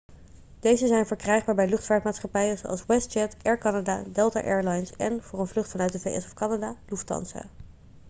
[0.59, 5.47] deze zijn verkrijgbaar bij luchtvaartmaatschappijen zoals westjet air canada delta air lines en voor een
[5.47, 7.45] vlucht vanuit de vs of canada lufthansa